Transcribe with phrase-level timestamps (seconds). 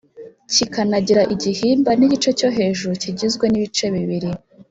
[0.53, 4.29] kikanagira igihimba n igice cyo hejuru kigizwe nibice bibiri